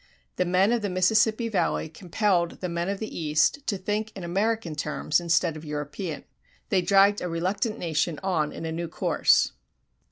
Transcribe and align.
The 0.37 0.45
men 0.45 0.71
of 0.71 0.81
the 0.81 0.89
Mississippi 0.89 1.47
Valley 1.47 1.87
compelled 1.87 2.59
the 2.59 2.67
men 2.69 2.89
of 2.89 2.97
the 2.97 3.15
East 3.15 3.67
to 3.67 3.77
think 3.77 4.11
in 4.15 4.23
American 4.23 4.73
terms 4.73 5.19
instead 5.19 5.55
of 5.55 5.63
European. 5.63 6.23
They 6.69 6.81
dragged 6.81 7.21
a 7.21 7.29
reluctant 7.29 7.77
nation 7.77 8.19
on 8.23 8.51
in 8.51 8.65
a 8.65 8.71
new 8.71 8.87
course. 8.87 9.51